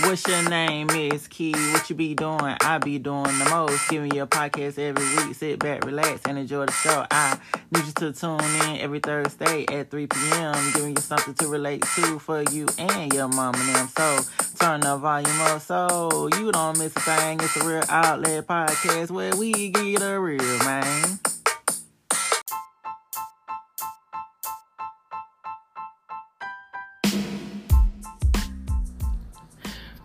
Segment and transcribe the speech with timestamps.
[0.00, 1.52] What's your name, Mizz Kei?
[1.52, 2.56] What you be doing?
[2.60, 3.88] I be doing the most.
[3.88, 5.36] Giving you a podcast every week.
[5.36, 7.06] Sit back, relax, and enjoy the show.
[7.12, 7.38] I
[7.70, 10.72] need you to tune in every Thursday at 3 p.m.
[10.74, 13.88] Giving you something to relate to for you and your mom and them.
[13.96, 14.20] So
[14.58, 17.38] turn the volume up so you don't miss a thing.
[17.40, 21.20] It's a real outlet podcast where we get a real man.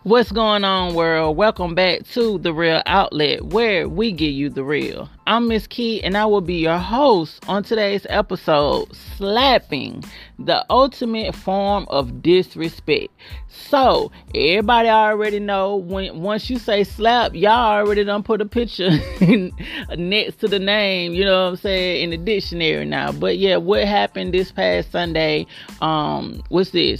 [0.09, 1.37] What's going on, world?
[1.37, 5.07] Welcome back to The Real Outlet, where we give you the real.
[5.27, 10.03] I'm Mizz Kei, and I will be your host on today's episode Slapping,
[10.39, 13.13] the ultimate form of disrespect.
[13.49, 18.89] So, everybody already know when once you say slap, y'all already done put a picture
[19.95, 23.11] next to the name, you know what I'm saying, in the dictionary now.
[23.11, 25.45] But yeah, what happened this past Sunday?
[25.81, 26.99] Um, what's this?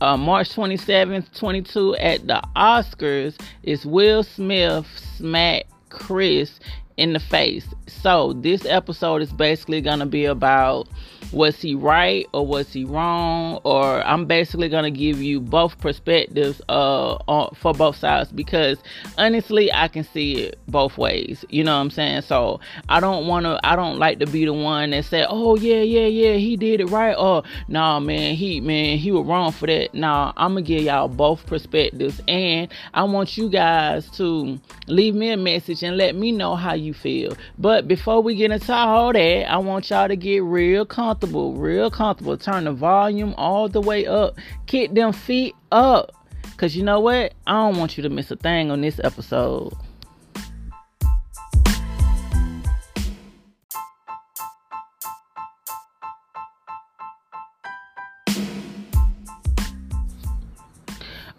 [0.00, 4.86] Uh, March 27th, 22 at the Oscars is Will Smith
[5.16, 6.60] smack Chris
[6.96, 7.66] in the face.
[7.86, 10.88] So this episode is basically gonna be about
[11.32, 15.78] was he right or was he wrong or i'm basically going to give you both
[15.78, 18.78] perspectives uh on, for both sides because
[19.18, 22.22] honestly i can see it both ways you know what i'm saying?
[22.22, 25.56] So i don't want to i don't like to be the one that say oh
[25.56, 29.52] yeah yeah yeah he did it right or nah man he man he was wrong
[29.52, 29.94] for that.
[29.94, 35.30] Nah i'm gonna give y'all both perspectives and i want you guys to leave me
[35.30, 37.36] a message and let me know how you feel.
[37.58, 41.54] But before we get into all that i want y'all to get real comfortable comfortable,
[41.54, 42.36] real comfortable.
[42.36, 44.36] Turn the volume all the way up.
[44.66, 46.12] Kick them feet up.
[46.42, 47.34] Because you know what?
[47.44, 49.72] I don't want you to miss a thing on this episode.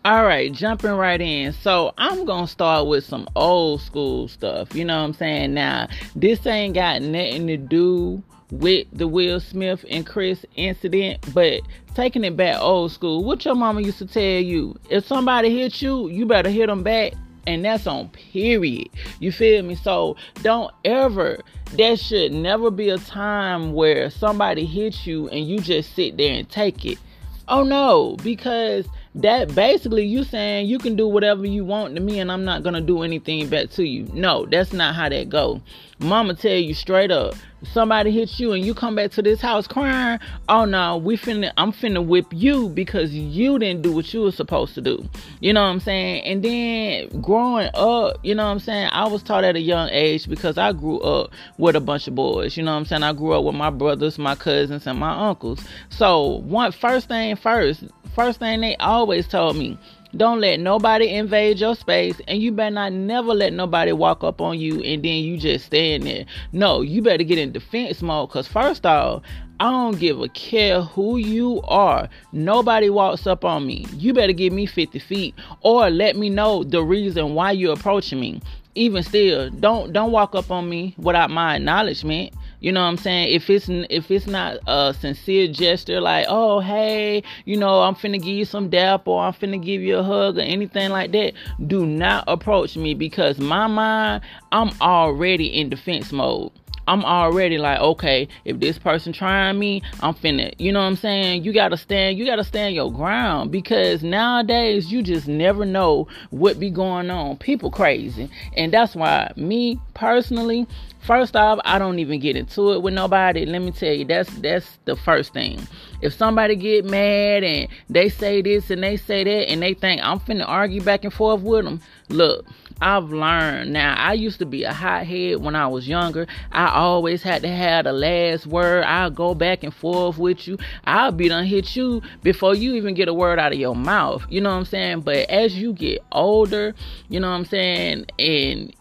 [0.04, 1.54] All right, jumping right in.
[1.54, 4.76] So I'm gonna start with some old school stuff.
[4.76, 5.54] You know what I'm saying?
[5.54, 8.22] Now, this ain't got nothing to do
[8.52, 11.62] with the Will Smith and Chris incident, but
[11.96, 15.82] taking it back old school, what your mama used to tell you, if somebody hit
[15.82, 17.14] you, you better hit them back.
[17.48, 18.90] And that's on period.
[19.20, 19.74] You feel me?
[19.74, 21.40] So don't ever,
[21.72, 26.34] there should never be a time where somebody hits you and you just sit there
[26.34, 27.00] and take it.
[27.48, 32.20] Oh no, because that basically you saying you can do whatever you want to me
[32.20, 34.08] and I'm not gonna do anything back to you.
[34.14, 35.62] No, that's not how that go.
[36.02, 37.34] Mama tell you straight up,
[37.74, 41.52] somebody hits you and you come back to this house crying, oh no, we finna
[41.58, 45.10] I'm finna whip you because you didn't do what you were supposed to do.
[45.42, 46.24] You know what I'm saying?
[46.24, 49.90] And then growing up, you know what I'm saying, I was taught at a young
[49.90, 52.56] age because I grew up with a bunch of boys.
[52.56, 53.04] You know what I'm saying?
[53.04, 55.60] I grew up with my brothers, my cousins, and my uncles.
[55.90, 57.84] So one first thing first,
[58.20, 59.78] first thing they always told me
[60.18, 64.42] don't let nobody invade your space, and you better not never let nobody walk up
[64.42, 66.26] on you and then you just stand there.
[66.52, 68.30] No, you better get in defense mode.
[68.32, 69.22] Cause first off,
[69.60, 72.10] I don't give a care who you are.
[72.34, 73.86] Nobody walks up on me.
[73.94, 78.20] You better give me 50 feet or let me know the reason why you're approaching
[78.20, 78.42] me.
[78.76, 82.34] Even still, don't don't walk up on me without my acknowledgement.
[82.60, 83.34] You know what I'm saying?
[83.34, 88.22] If it's if it's not a sincere gesture, like oh hey, you know I'm finna
[88.22, 91.34] give you some dap or I'm finna give you a hug or anything like that,
[91.66, 96.52] do not approach me because my mind I'm already in defense mode.
[96.90, 100.96] I'm already like, okay, if this person trying me, I'm finna, you know what I'm
[100.96, 101.44] saying?
[101.44, 106.60] You gotta stand, you gotta stand your ground because nowadays you just never know what
[106.60, 107.38] be going on.
[107.38, 108.28] People crazy.
[108.58, 110.66] And that's why me personally,
[111.00, 113.46] first off, I don't even get into it with nobody.
[113.46, 115.68] Let me tell you, that's that's the first thing.
[116.02, 120.02] If somebody get mad and they say this and they say that and they think
[120.04, 122.46] I'm finna argue back and forth with them, look,
[122.82, 123.74] I've learned.
[123.74, 126.28] Now, I used to be a hothead when I was younger.
[126.52, 128.86] I always had to have the last word.
[128.86, 130.58] I'll go back and forth with you.
[130.86, 134.26] I'll be done hit you before you even get a word out of your mouth.
[134.30, 135.02] You know what I'm saying?
[135.02, 136.74] But as you get older,
[137.10, 138.06] you know what I'm saying?
[138.18, 138.74] And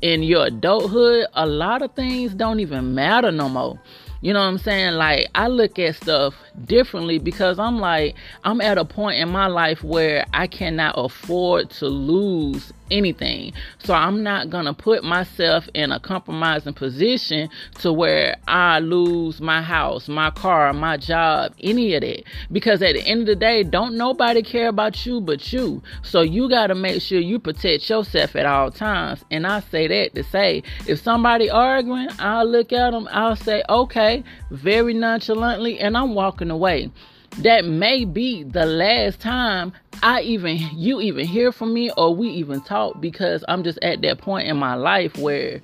[0.00, 3.80] in your adulthood, a lot of things don't even matter no more.
[4.20, 4.94] You know what I'm saying?
[4.94, 6.34] Like, I look at stuff
[6.64, 8.14] differently because I'm like,
[8.44, 13.52] I'm at a point in my life where I cannot afford to lose anything.
[13.78, 17.48] So I'm not going to put myself in a compromising position
[17.80, 22.24] to where I lose my house, my car, my job, any of that.
[22.52, 25.82] Because at the end of the day, don't nobody care about you but you.
[26.02, 29.24] So you got to make sure you protect yourself at all times.
[29.30, 33.62] And I say that to say, if somebody arguing, I'll look at them, I'll say,
[33.68, 36.90] okay, very nonchalantly, and I'm walking away.
[37.38, 42.28] That may be the last time I even you even hear from me or we
[42.28, 45.60] even talk because I'm just at that point in my life where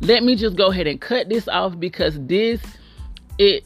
[0.00, 2.60] let me just go ahead and cut this off because this
[3.38, 3.64] it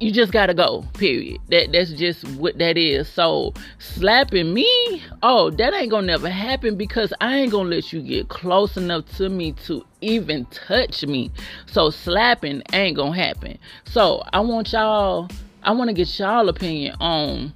[0.00, 1.40] you just gotta go period.
[1.50, 3.08] That that's just what that is.
[3.08, 8.02] So slapping me oh that ain't gonna never happen because i ain't gonna let you
[8.02, 11.30] get close enough to me to even touch me.
[11.66, 13.58] So slapping ain't gonna happen.
[13.84, 15.28] So i want y'all
[15.62, 17.52] i want to get y'all opinion on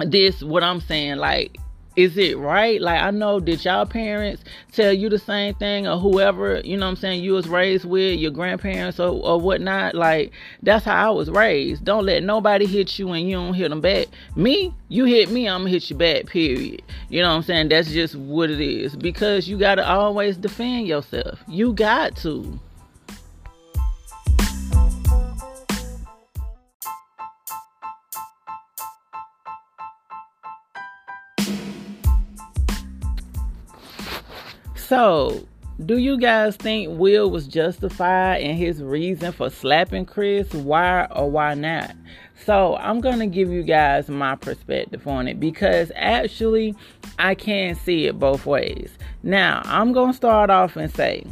[0.00, 1.56] this what i'm saying like
[1.96, 2.80] is it right?
[2.80, 6.86] Like I know did y'all parents tell you the same thing or whoever, you know
[6.86, 9.94] I'm saying, you was raised with, your grandparents or, or whatnot.
[9.94, 10.32] Like
[10.62, 11.84] that's how I was raised.
[11.84, 14.06] Don't let nobody hit you and you don't hit them back.
[14.36, 16.82] Me, you hit me, I'm gonna hit you back, period.
[17.08, 17.68] You know what I'm saying?
[17.68, 18.94] That's just what it is.
[18.96, 21.40] Because you gotta always defend yourself.
[21.48, 22.58] You got to.
[34.90, 35.46] So,
[35.86, 40.52] do you guys think Will was justified in his reason for slapping Chris?
[40.52, 41.94] Why or why not?
[42.44, 46.74] So, I'm going to give you guys my perspective on it because actually
[47.20, 48.90] I can see it both ways.
[49.22, 51.24] Now, I'm going to start off and say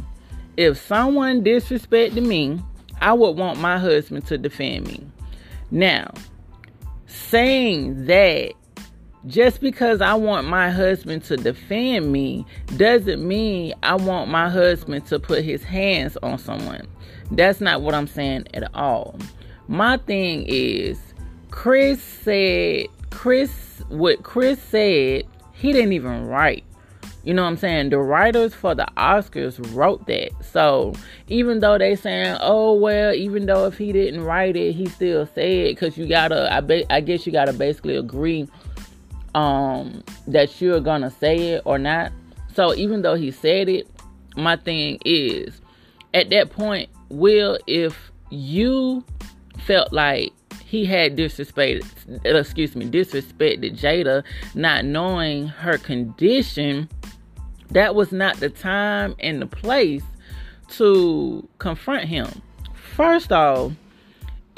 [0.55, 2.61] if someone disrespected me,
[3.01, 5.05] I would want my husband to defend me.
[5.69, 6.13] Now,
[7.07, 8.53] saying that
[9.27, 12.45] just because I want my husband to defend me
[12.77, 16.87] doesn't mean I want my husband to put his hands on someone.
[17.31, 19.17] That's not what I'm saying at all.
[19.67, 20.99] My thing is,
[21.51, 26.63] Chris said, Chris, what Chris said, he didn't even write.
[27.23, 27.89] You know what I'm saying?
[27.89, 30.31] The writers for the Oscars wrote that.
[30.41, 30.93] So
[31.27, 35.25] even though they saying, oh well, even though if he didn't write it, he still
[35.27, 36.51] said because you gotta.
[36.51, 38.47] I be, I guess you gotta basically agree
[39.35, 42.11] um that you're gonna say it or not.
[42.53, 43.87] So even though he said it,
[44.35, 45.61] my thing is
[46.13, 49.03] at that point, Will, if you
[49.65, 50.31] felt like
[50.63, 51.85] he had disrespected
[52.25, 54.23] excuse me, disrespected Jada,
[54.53, 56.89] not knowing her condition,
[57.71, 60.03] that was not the time and the place
[60.69, 62.27] to confront him.
[62.73, 63.71] First off,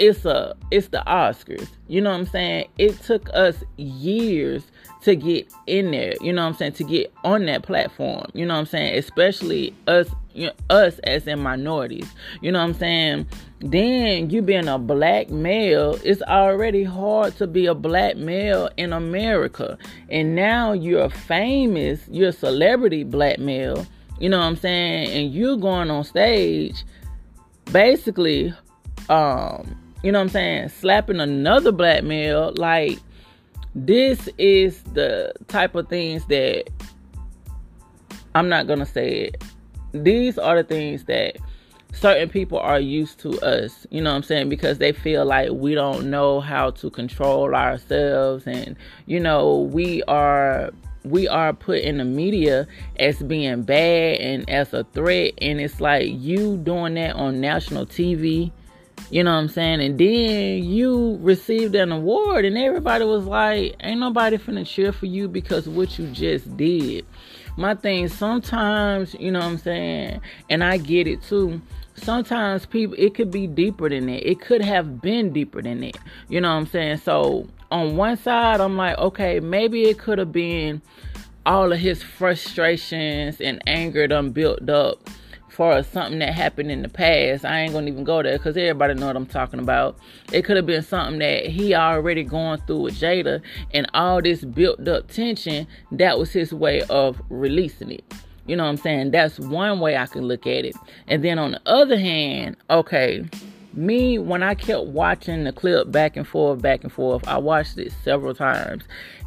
[0.01, 1.69] it's a it's the Oscars.
[1.87, 2.67] You know what I'm saying?
[2.79, 4.63] It took us years
[5.03, 8.25] to get in there, you know what I'm saying, to get on that platform.
[8.33, 8.97] You know what I'm saying?
[8.97, 12.09] Especially us you know, us as in minorities.
[12.41, 13.27] You know what I'm saying?
[13.59, 18.93] Then you being a black male, it's already hard to be a black male in
[18.93, 19.77] America.
[20.09, 23.85] And now you're famous, you're a celebrity black male,
[24.19, 25.11] you know what I'm saying?
[25.11, 26.85] And you're going on stage
[27.71, 28.53] basically
[29.09, 32.99] um you know what I'm saying, slapping another black male, like
[33.75, 36.69] this is the type of things that
[38.35, 39.43] I'm not gonna say it.
[39.93, 41.37] These are the things that
[41.93, 44.49] certain people are used to us, you know what I'm saying?
[44.49, 48.75] Because they feel like we don't know how to control ourselves and
[49.05, 50.71] you know, we are
[51.03, 52.67] we are put in the media
[52.97, 57.85] as being bad and as a threat and it's like you doing that on national
[57.87, 58.51] TV
[59.11, 59.81] you know what I'm saying?
[59.81, 65.05] And then you received an award, and everybody was like, Ain't nobody finna cheer for
[65.05, 67.05] you because what you just did.
[67.57, 70.21] My thing, sometimes, you know what I'm saying?
[70.49, 71.61] And I get it too.
[71.95, 74.27] Sometimes people, it could be deeper than that.
[74.27, 75.97] It could have been deeper than that.
[76.29, 76.97] You know what I'm saying?
[76.97, 80.81] So on one side, I'm like, okay, maybe it could have been
[81.45, 85.09] all of his frustrations and anger done built up
[85.61, 87.45] far as something that happened in the past.
[87.45, 89.95] I ain't gonna even go there because everybody know what I'm talking about.
[90.33, 94.43] It could have been something that he already going through with Jada, and all this
[94.43, 95.67] built up tension.
[95.91, 98.03] That was his way of releasing it.
[98.47, 99.11] You know what I'm saying?
[99.11, 100.75] That's one way I can look at it.
[101.07, 103.23] And then on the other hand, okay,
[103.73, 107.77] me when I kept watching the clip back and forth, back and forth, I watched
[107.77, 108.81] it several times.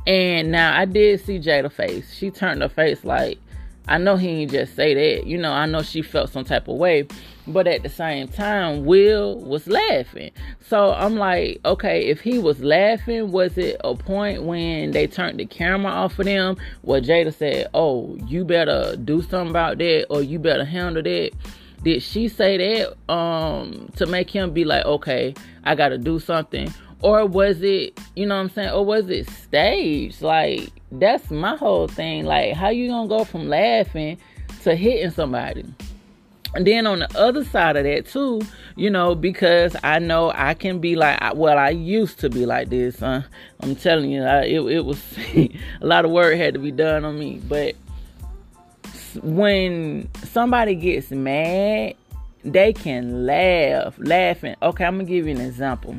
[0.05, 2.13] And now I did see Jada face.
[2.13, 3.39] She turned her face like
[3.87, 5.27] I know he didn't just say that.
[5.27, 7.07] You know, I know she felt some type of way.
[7.47, 10.31] But at the same time, Will was laughing.
[10.67, 15.39] So I'm like, okay, if he was laughing, was it a point when they turned
[15.39, 20.07] the camera off of them where Jada said, oh, you better do something about that
[20.09, 21.33] or you better handle that?
[21.83, 26.19] Did she say that um, to make him be like, okay, I got to do
[26.19, 26.73] something?
[27.03, 28.71] Or was it, you know what I'm saying?
[28.71, 30.23] Or was it staged?
[30.23, 32.25] Like, that's my whole thing.
[32.25, 34.19] Like, how you gonna go from laughing
[34.63, 35.65] to hitting somebody?
[36.55, 38.41] And then on the other side of that too,
[38.77, 42.71] you know, because I know I can be like, well, I used to be like
[42.71, 43.01] this.
[43.01, 43.23] Huh?
[43.61, 45.03] I'm telling you, I, it, it was
[45.35, 47.41] a lot of work had to be done on me.
[47.49, 47.75] But
[49.21, 51.95] when somebody gets mad,
[52.45, 54.55] they can laugh, laughing.
[54.63, 55.97] Okay, I'm gonna give you an example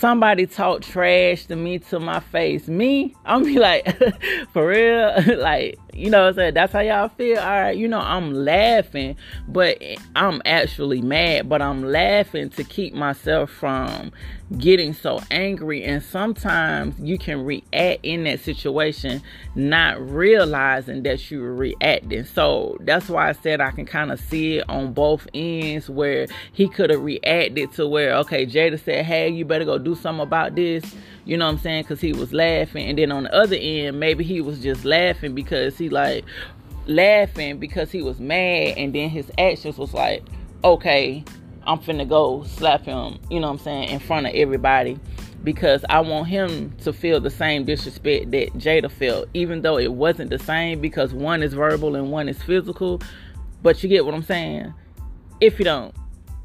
[0.00, 3.86] somebody talk trash to me to my face, me, I'm be like,
[4.52, 6.54] for real, like, you know I'm saying?
[6.54, 7.38] That's how y'all feel.
[7.38, 9.16] All right, you know, I'm laughing,
[9.48, 9.82] but
[10.16, 14.12] I'm actually mad, but I'm laughing to keep myself from
[14.58, 15.84] getting so angry.
[15.84, 19.22] And sometimes you can react in that situation,
[19.54, 22.24] not realizing that you're reacting.
[22.24, 26.26] So that's why I said I can kind of see it on both ends where
[26.52, 30.22] he could have reacted to where, okay, Jada said, hey, you better go do something
[30.22, 30.84] about this.
[31.30, 31.84] You know what I'm saying?
[31.84, 32.88] Because he was laughing.
[32.88, 36.24] And then on the other end, maybe he was just laughing because he like
[36.86, 38.74] laughing because he was mad.
[38.76, 40.24] And then his actions was like,
[40.64, 41.22] okay,
[41.68, 44.98] I'm finna go slap him, you know what I'm saying, in front of everybody
[45.44, 49.92] because I want him to feel the same disrespect that Jada felt, even though it
[49.92, 53.00] wasn't the same because one is verbal and one is physical.
[53.62, 54.74] But you get what I'm saying?
[55.40, 55.94] If you don't,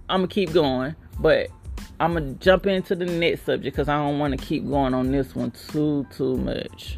[0.10, 1.50] I'm gonna keep going, but
[2.00, 5.12] I'm gonna jump into the next subject because I don't want to keep going on
[5.12, 6.98] this one too too much.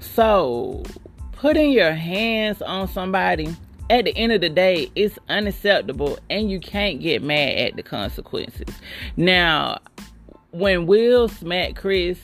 [0.00, 0.82] So,
[1.30, 3.54] putting your hands on somebody
[3.88, 7.84] at the end of the day, it's unacceptable and you can't get mad at the
[7.84, 8.74] consequences.
[9.16, 9.78] Now,
[10.50, 12.18] when Will smacked Chris,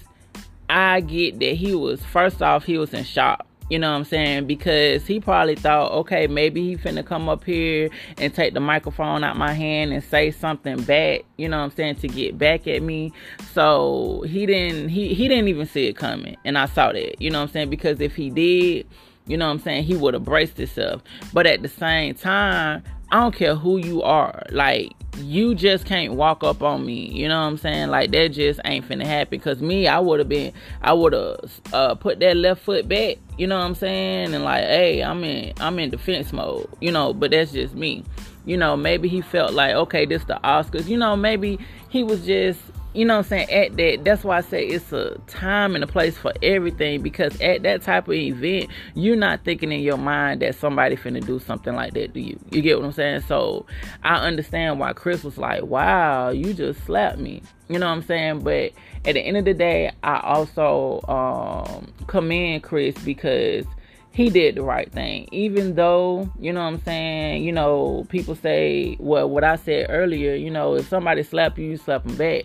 [0.69, 3.47] I get that he was first off he was in shock.
[3.71, 4.47] You know what I'm saying?
[4.47, 9.25] Because he probably thought, okay, maybe he finna come up here and take the microphone
[9.25, 12.69] out my hand and say something back, you know what I'm saying, to get back
[12.69, 13.13] at me.
[13.53, 16.37] So he didn't he he didn't even see it coming.
[16.45, 17.71] And I saw that, you know what I'm saying?
[17.71, 18.87] Because if he did,
[19.27, 21.03] you know what I'm saying, he would have braced himself.
[21.33, 24.43] But at the same time, I don't care who you are.
[24.51, 27.11] Like you just can't walk up on me.
[27.11, 27.89] You know what I'm saying?
[27.89, 29.41] Like that just ain't finna happen.
[29.41, 30.53] Cause me, I would have been,
[30.83, 33.19] I would have uh, put that left foot back.
[33.39, 34.35] You know what I'm saying?
[34.35, 36.69] And like, hey, I'm in, I'm in defense mode.
[36.81, 38.05] You know, but that's just me.
[38.47, 40.87] You know, maybe he felt like, okay, this the Oscars.
[40.87, 42.61] You know, maybe he was just
[42.95, 45.83] you know what I'm saying, at that, that's why I say it's a time and
[45.83, 49.97] a place for everything because at that type of event, you're not thinking in your
[49.97, 52.39] mind that somebody finna do something like that to you.
[52.51, 53.23] You get what I'm saying?
[53.23, 53.67] So
[54.05, 57.43] I understand why Chris was like, wow, you just slapped me.
[57.69, 58.41] You know what I'm saying?
[58.41, 58.73] But
[59.05, 63.67] at the end of the day, I also um, commend Chris because
[64.13, 65.29] he did the right thing.
[65.33, 69.87] Even though, you know what I'm saying, you know, people say, well, what I said
[69.89, 72.45] earlier, you know, if somebody slap you, you slap them back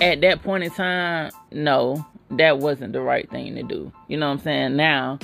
[0.00, 3.92] at that point in time, no, that wasn't the right thing to do.
[4.08, 4.76] You know what I'm saying?
[4.76, 5.18] Now,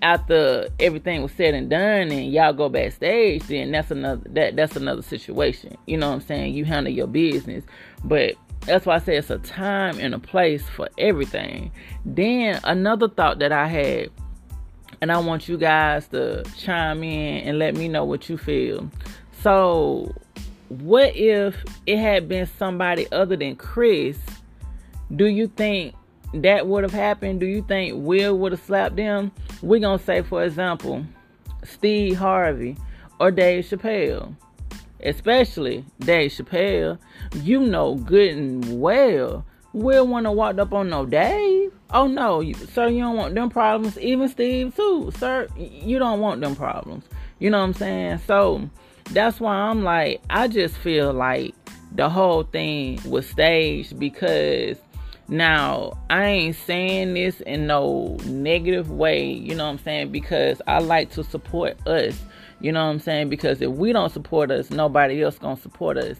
[0.00, 4.76] after everything was said and done and y'all go backstage, then that's another that that's
[4.76, 5.76] another situation.
[5.86, 6.54] You know what I'm saying?
[6.54, 7.64] You handle your business.
[8.04, 8.34] But
[8.66, 11.70] that's why I say it's a time and a place for everything.
[12.04, 14.10] Then another thought that I had,
[15.00, 18.90] and I want you guys to chime in and let me know what you feel.
[19.40, 20.14] So
[20.80, 24.18] what if it had been somebody other than Chris?
[25.14, 25.94] Do you think
[26.34, 27.40] that would have happened?
[27.40, 29.32] Do you think Will would have slapped them?
[29.60, 31.04] We're going to say, for example,
[31.64, 32.76] Steve Harvey
[33.20, 34.34] or Dave Chappelle.
[35.04, 36.98] Especially Dave Chappelle.
[37.34, 39.44] You know good and well.
[39.72, 41.72] Will want to walk up on no Dave.
[41.90, 43.98] Oh no, sir, you don't want them problems.
[43.98, 45.48] Even Steve too, sir.
[45.56, 47.04] You don't want them problems.
[47.38, 48.20] You know what I'm saying?
[48.26, 48.68] So
[49.12, 51.54] that's why I'm like, I just feel like
[51.94, 54.78] the whole thing was staged because
[55.28, 60.12] now I ain't saying this in no negative way, you know what I'm saying?
[60.12, 62.18] Because I like to support us,
[62.60, 63.28] you know what I'm saying?
[63.28, 66.16] Because if we don't support us, nobody else gonna support us.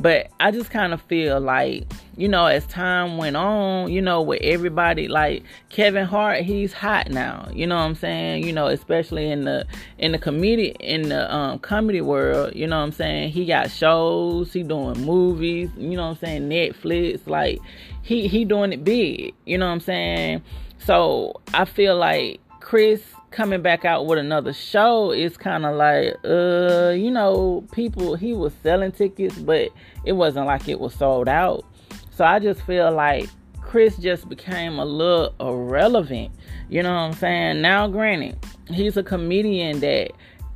[0.00, 1.84] But I just kind of feel like,
[2.16, 7.10] you know, as time went on, you know, with everybody like Kevin Hart, he's hot
[7.10, 7.46] now.
[7.52, 8.44] You know what I'm saying?
[8.46, 9.66] You know, especially in the
[9.98, 13.32] in the comedy in the um, comedy world, you know what I'm saying?
[13.32, 17.58] He got shows, he doing movies, you know what I'm saying, Netflix, like
[18.02, 20.42] he he doing it big, you know what I'm saying?
[20.78, 26.14] So, I feel like Chris coming back out with another show is kind of like
[26.24, 29.70] uh you know people he was selling tickets but
[30.04, 31.64] it wasn't like it was sold out
[32.10, 33.28] so i just feel like
[33.60, 36.32] chris just became a little irrelevant
[36.68, 38.36] you know what i'm saying now granted
[38.68, 40.10] he's a comedian that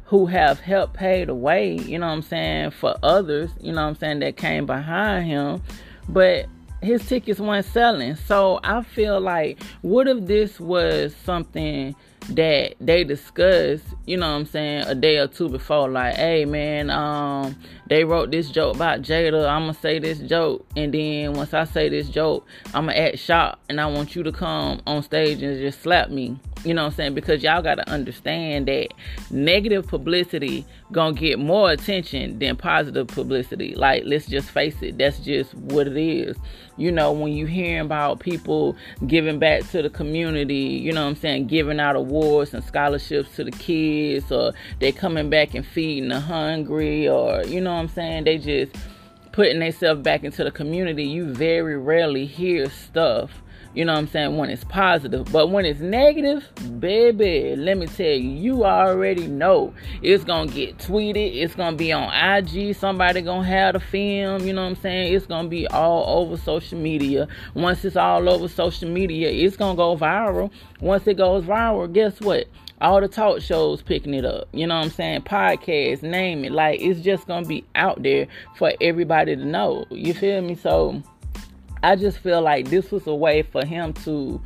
[0.06, 3.82] who have helped pay the way, you know what I'm saying, for others, you know
[3.82, 5.62] what I'm saying, that came behind him.
[6.08, 6.46] But
[6.82, 8.14] his tickets weren't selling.
[8.14, 11.96] So I feel like what if this was something
[12.30, 16.44] that they discussed, you know what I'm saying, a day or two before, like, hey
[16.44, 17.56] man, um,
[17.88, 21.88] they wrote this joke about Jada, I'ma say this joke, and then once I say
[21.88, 25.82] this joke, I'ma act shocked and I want you to come on stage and just
[25.82, 26.38] slap me.
[26.64, 27.14] You know what I'm saying?
[27.14, 28.88] Because y'all gotta understand that
[29.30, 33.74] negative publicity gonna get more attention than positive publicity.
[33.74, 36.38] Like, let's just face it, that's just what it is.
[36.76, 38.76] You know, when you hear about people
[39.06, 43.36] giving back to the community, you know what I'm saying, giving out awards and scholarships
[43.36, 47.80] to the kids, or they coming back and feeding the hungry, or you know what
[47.80, 48.74] I'm saying, they just
[49.30, 53.43] putting themselves back into the community, you very rarely hear stuff
[53.74, 55.30] you know what I'm saying, when it's positive.
[55.32, 60.78] But when it's negative, baby, let me tell you, you already know it's gonna get
[60.78, 64.76] tweeted, it's gonna be on IG, somebody gonna have the film, you know what I'm
[64.76, 65.12] saying?
[65.12, 67.28] It's gonna be all over social media.
[67.54, 70.50] Once it's all over social media, it's gonna go viral.
[70.80, 72.46] Once it goes viral, guess what?
[72.80, 74.48] all the talk shows picking it up.
[74.52, 75.22] You know what I'm saying?
[75.22, 76.52] Podcasts, name it.
[76.52, 78.26] Like it's just gonna be out there
[78.56, 79.86] for everybody to know.
[79.90, 80.54] You feel me?
[80.54, 81.02] So
[81.84, 84.40] I just feel like this was a way for him to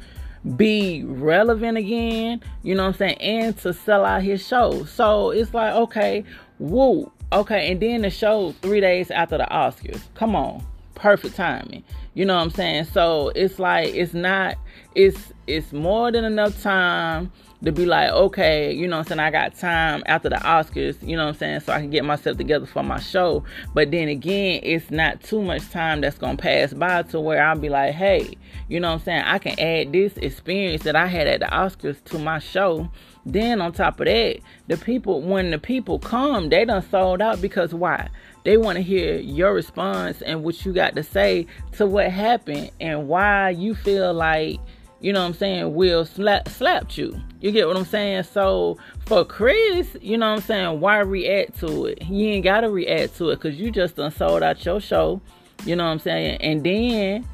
[0.57, 4.85] be relevant again, you know what I'm saying, and to sell out his show.
[4.85, 6.25] So it's like, okay,
[6.59, 10.03] woo, okay, and then the show three days after the Oscars.
[10.15, 10.65] Come on,
[10.95, 11.85] perfect timing.
[12.19, 12.87] You know what I'm saying?
[12.87, 14.57] So it's like it's not
[14.97, 17.31] it's it's more than enough time
[17.65, 21.01] to be like, okay, you know what I'm saying, I got time after the Oscars,
[21.01, 23.45] you know what I'm saying, so I can get myself together for my show.
[23.73, 27.57] But then again, it's not too much time that's gonna pass by to where I'll
[27.57, 31.07] be like, hey, you know what I'm saying, I can add this experience that I
[31.07, 32.91] had at the Oscars to my show.
[33.33, 37.41] Then on top of that, the people when the people come, they done sold out
[37.43, 38.09] because why?
[38.45, 42.71] They want to hear your response and what you got to say to what happened
[42.81, 44.59] and why you feel like
[45.01, 47.21] you know what I'm saying, will slap slapped you.
[47.41, 48.25] You get what I'm saying?
[48.25, 52.03] So for Chris, you know what I'm saying, why react to it?
[52.03, 55.21] You ain't gotta react to it because you just done sold out your show.
[55.65, 56.41] You know what I'm saying?
[56.41, 57.29] And then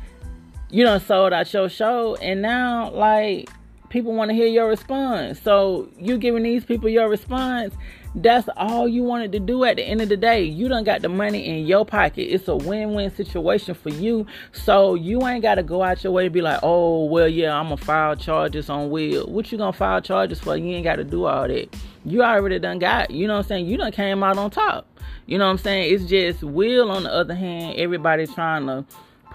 [0.71, 3.49] you done sold out your show and now like
[3.95, 5.41] people want to hear your response.
[5.41, 7.73] So you giving these people your response
[8.17, 10.43] that's all you wanted to do at the end of the day.
[10.43, 12.23] You done got the money in your pocket.
[12.23, 14.27] It's a win-win situation for you.
[14.53, 17.67] So you ain't gotta go out your way to be like, oh well yeah, I'm
[17.67, 19.27] gonna file charges on Will.
[19.27, 20.57] What you gonna file charges for?
[20.57, 21.77] You ain't gotta do all that.
[22.05, 23.67] You already done got, you know what I'm saying?
[23.67, 24.87] You done came out on top.
[25.27, 25.95] You know what I'm saying?
[25.95, 28.85] It's just Will on the other hand, everybody trying to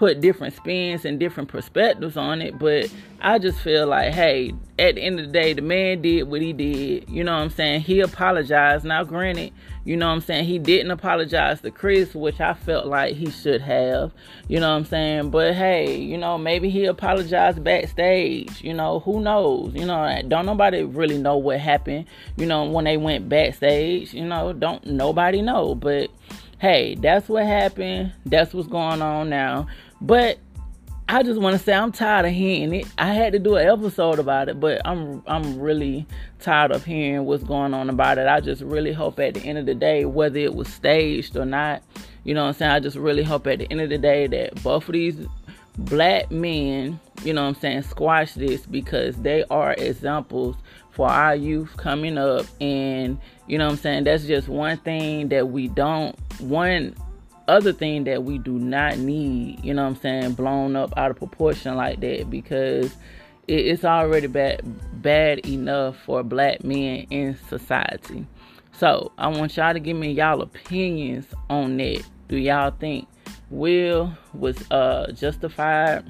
[0.00, 2.58] put different spins and different perspectives on it.
[2.58, 6.22] But I just feel like, hey, at the end of the day, the man did
[6.22, 7.06] what he did.
[7.06, 7.82] You know what I'm saying?
[7.82, 8.86] He apologized.
[8.86, 9.52] Now, granted,
[9.84, 10.46] you know what I'm saying?
[10.46, 14.14] He didn't apologize to Chris, which I felt like he should have.
[14.48, 15.30] You know what I'm saying?
[15.32, 18.64] But hey, you know, maybe he apologized backstage.
[18.64, 19.74] You know, who knows?
[19.74, 22.06] You know, don't nobody really know what happened,
[22.38, 24.14] you know, when they went backstage.
[24.14, 25.74] You know, don't nobody know.
[25.74, 26.10] But
[26.58, 28.12] hey, that's what happened.
[28.24, 29.66] That's what's going on now.
[30.00, 30.38] But
[31.08, 32.86] I just want to say I'm tired of hearing it.
[32.96, 36.06] I had to do an episode about it, but I'm I'm really
[36.38, 38.28] tired of hearing what's going on about it.
[38.28, 41.44] I just really hope at the end of the day, whether it was staged or
[41.44, 41.82] not,
[42.22, 42.70] you know what I'm saying.
[42.70, 45.26] I just really hope at the end of the day that both of these
[45.76, 50.54] black men, you know what I'm saying, squash this because they are examples
[50.90, 54.04] for our youth coming up, and you know what I'm saying.
[54.04, 56.94] That's just one thing that we don't one
[57.50, 61.10] other thing that we do not need, you know what I'm saying, blown up out
[61.10, 62.94] of proportion like that because
[63.48, 64.62] it's already bad
[65.02, 68.26] bad enough for black men in society.
[68.72, 72.02] So I want y'all to give me y'all opinions on that.
[72.28, 73.08] Do y'all think
[73.50, 76.04] Will was uh justified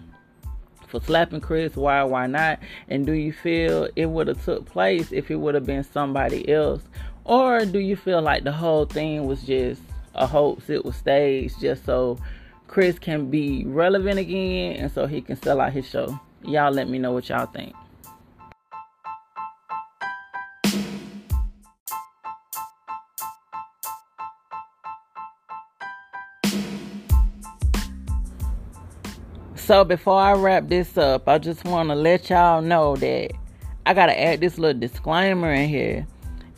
[0.87, 1.76] for slapping Chris?
[1.76, 2.59] Why why not?
[2.88, 6.48] And do you feel it would have took place if it would have been somebody
[6.53, 6.83] else?
[7.24, 9.81] Or do you feel like the whole thing was just
[10.14, 10.68] a hoax.
[10.70, 12.18] It was staged just so
[12.66, 16.18] Chris can be relevant again and so he can sell out his show.
[16.42, 17.75] Y'all let me know what y'all think.
[29.55, 33.31] So before I wrap this up, I just want to let y'all know that
[33.87, 36.07] I got to add this little disclaimer in here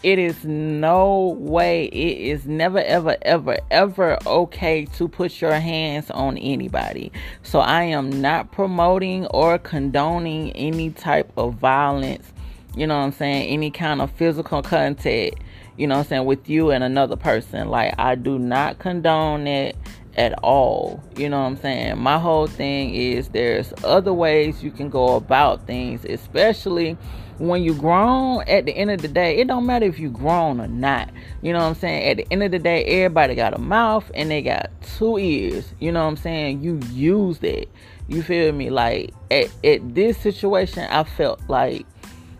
[0.02, 6.10] it is no way, it is never, ever, ever, ever okay to put your hands
[6.10, 7.12] on anybody.
[7.42, 12.32] So I am not promoting or condoning any type of violence,
[12.74, 15.36] you know what I'm saying, any kind of physical contact,
[15.76, 16.24] You know what I'm saying?
[16.26, 17.68] With you and another person.
[17.68, 19.76] Like, I do not condone it
[20.16, 21.02] at all.
[21.16, 21.98] You know what I'm saying?
[21.98, 26.98] My whole thing is there's other ways you can go about things, especially
[27.42, 30.60] when you grown at the end of the day, it don't matter if you grown
[30.60, 31.10] or not.
[31.40, 32.08] You know what I'm saying?
[32.08, 35.74] At the end of the day, everybody got a mouth and they got two ears.
[35.80, 36.62] You know what I'm saying?
[36.62, 37.68] You use it.
[38.06, 38.70] You feel me?
[38.70, 41.84] Like at, at this situation, I felt like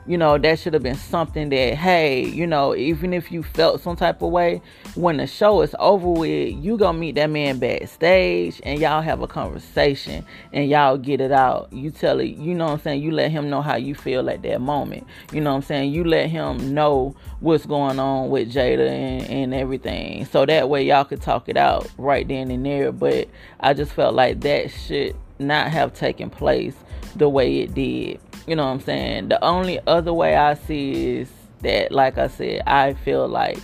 [0.07, 3.81] you know that should have been something that hey you know even if you felt
[3.81, 4.61] some type of way
[4.95, 9.23] when the show is over with you gonna meet that man backstage and y'all have
[9.23, 11.73] a conversation and y'all get it out.
[11.73, 13.03] You tell it you know what i'm saying?
[13.03, 15.07] You let him know how you feel at that moment.
[15.33, 15.93] You know what i'm saying?
[15.93, 20.25] You let him know what's going on with jada and, and everything.
[20.27, 22.91] So that way y'all could talk it out right then and there.
[22.91, 23.29] But
[23.61, 26.75] i just felt like that should not have taken place
[27.17, 29.29] the way it did you know what I'm saying?
[29.29, 31.29] The only other way I see is
[31.61, 33.59] that, like I said, I feel like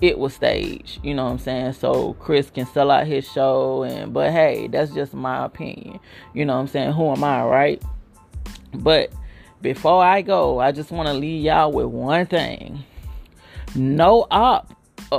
[0.00, 1.04] it was staged.
[1.04, 1.72] You know what I'm saying?
[1.74, 6.00] So Chris can sell out his show, and but hey, that's just my opinion.
[6.34, 6.92] You know what I'm saying?
[6.92, 7.82] Who am I, right?
[8.74, 9.12] But
[9.60, 12.84] before I go, I just want to leave y'all with one thing:
[13.74, 14.74] no op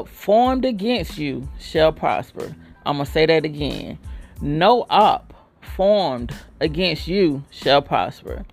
[0.08, 2.56] formed against you shall prosper.
[2.86, 4.00] I'm gonna say that again:
[4.42, 8.46] no op formed against you shall prosper.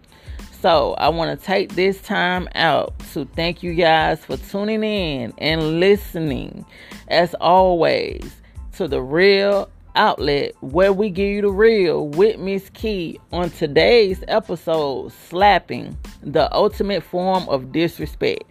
[0.60, 5.32] So I want to take this time out to thank you guys for tuning in
[5.38, 6.66] and listening,
[7.06, 8.28] as always,
[8.72, 14.24] to the real outlet where we give you the real with Mizz Kei on today's
[14.26, 18.42] episode, Slapping, the ultimate form of disrespect.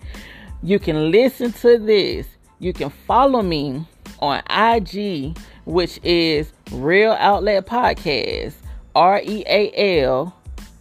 [0.64, 2.26] You can listen to this.
[2.60, 3.86] You can follow me
[4.20, 8.54] on IG, which is Real Outlet Podcast,
[8.96, 10.37] R E A L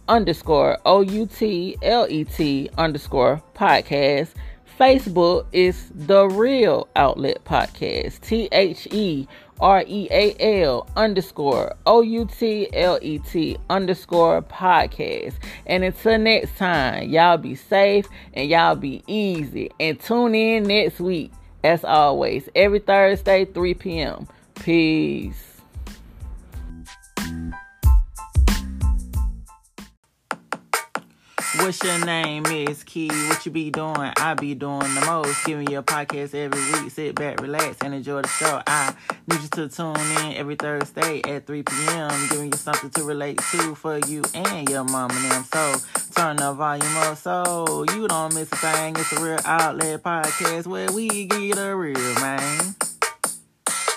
[0.07, 4.29] underscore O U T L E T underscore podcast.
[4.79, 8.21] Facebook is The Real Outlet Podcast.
[8.21, 9.27] T H E
[9.59, 15.33] R E A L underscore O U T L E T underscore podcast.
[15.65, 19.71] And until next time, y'all be safe and y'all be easy.
[19.79, 21.31] And tune in next week,
[21.63, 24.27] as always, every Thursday, 3 p.m.
[24.53, 25.56] Peace.
[31.59, 33.07] What's your name, Mizz Kei?
[33.07, 34.11] What you be doing?
[34.17, 35.45] I be doing the most.
[35.45, 36.91] Giving you a podcast every week.
[36.91, 38.61] Sit back, relax, and enjoy the show.
[38.67, 38.93] I
[39.27, 42.27] need you to tune in every Thursday at 3 p.m.
[42.29, 45.43] Giving you something to relate to for you and your mom and them.
[45.45, 45.75] So
[46.15, 48.95] turn the volume up so you don't miss a thing.
[48.95, 52.75] It's a real outlet podcast where we get the real, man.